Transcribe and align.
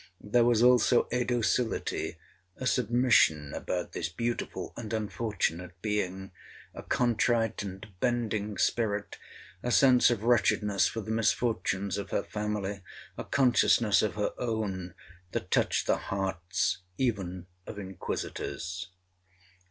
There 0.19 0.43
was 0.43 0.63
also 0.63 1.07
a 1.11 1.23
docility, 1.23 2.17
a 2.57 2.65
submission, 2.65 3.53
about 3.53 3.91
this 3.91 4.09
beautiful 4.09 4.73
and 4.75 4.91
unfortunate 4.93 5.79
being—a 5.83 6.81
contrite 6.81 7.61
and 7.61 7.85
bending 7.99 8.57
spirit—a 8.57 9.69
sense 9.71 10.09
of 10.09 10.23
wretchedness 10.23 10.87
for 10.87 11.01
the 11.01 11.11
misfortunes 11.11 11.99
of 11.99 12.09
her 12.09 12.23
family—a 12.23 13.23
consciousness 13.25 14.01
of 14.01 14.15
her 14.15 14.33
own, 14.39 14.95
that 15.33 15.51
touched 15.51 15.85
the 15.85 15.97
hearts 15.97 16.79
even 16.97 17.45
of 17.67 17.77
inquisitors. 17.77 18.87